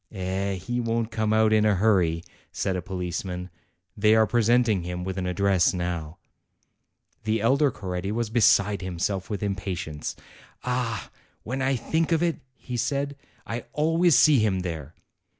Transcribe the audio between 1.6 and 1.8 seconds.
a